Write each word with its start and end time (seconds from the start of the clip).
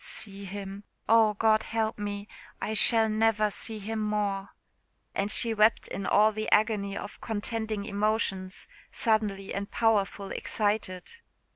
See 0.03 0.45
him! 0.45 0.83
oh, 1.07 1.35
God 1.35 1.61
help 1.61 1.99
me! 1.99 2.27
I 2.59 2.73
shall 2.73 3.07
never 3.07 3.51
see 3.51 3.77
him 3.77 3.99
more!" 3.99 4.49
And 5.13 5.29
she 5.29 5.53
wept 5.53 5.87
in 5.87 6.07
all 6.07 6.31
the 6.31 6.49
agony 6.51 6.97
of 6.97 7.21
contending 7.21 7.85
emotions, 7.85 8.67
suddenly 8.91 9.53
and 9.53 9.69
powerful 9.69 10.31
excited. 10.31 11.03